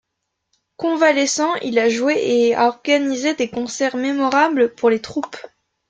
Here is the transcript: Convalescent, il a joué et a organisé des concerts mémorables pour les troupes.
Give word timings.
Convalescent, 0.77 1.53
il 1.57 1.77
a 1.77 1.87
joué 1.87 2.15
et 2.47 2.55
a 2.55 2.67
organisé 2.69 3.35
des 3.35 3.51
concerts 3.51 3.97
mémorables 3.97 4.73
pour 4.73 4.89
les 4.89 4.99
troupes. 4.99 5.37